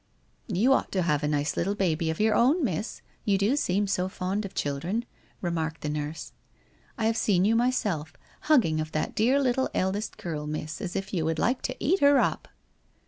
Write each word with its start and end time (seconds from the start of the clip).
'You 0.47 0.73
ought 0.73 0.91
to 0.93 1.03
have 1.03 1.21
a 1.21 1.27
nice 1.27 1.55
little 1.55 1.75
baby 1.75 2.09
of 2.09 2.19
your 2.19 2.33
own, 2.33 2.63
miss, 2.63 3.03
you 3.23 3.37
do 3.37 3.55
seem 3.55 3.85
so 3.85 4.09
fond 4.09 4.45
of 4.45 4.55
children,' 4.55 5.05
remarked 5.41 5.81
the 5.81 5.89
nurse. 5.89 6.31
* 6.65 6.97
I 6.97 7.05
have 7.05 7.15
seen 7.15 7.45
you 7.45 7.55
myself, 7.55 8.13
hugging 8.49 8.81
of 8.81 8.93
that 8.93 9.13
dear 9.13 9.39
little 9.39 9.69
eldest 9.75 10.17
girl, 10.17 10.47
miflfl, 10.47 10.81
as 10.81 10.95
if 10.95 11.13
you 11.13 11.23
would 11.25 11.37
like 11.37 11.61
to 11.61 11.75
eat 11.79 12.01
it 12.01 12.15
up.' 12.15 12.47